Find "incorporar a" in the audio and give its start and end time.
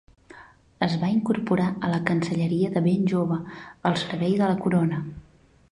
1.15-1.91